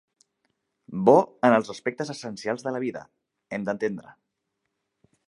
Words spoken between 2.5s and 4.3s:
de la vida, hem d'entendre.